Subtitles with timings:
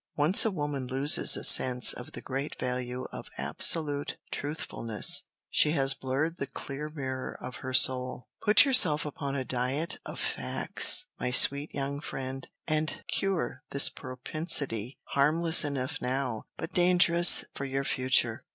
[0.15, 5.93] Once a woman loses a sense of the great value of absolute truthfulness, she has
[5.93, 8.27] blurred the clear mirror of her soul.
[8.41, 14.97] Put yourself upon a diet of facts, my sweet young friend, and cure this propensity,
[15.09, 18.43] harmless enough now, but dangerous for your future.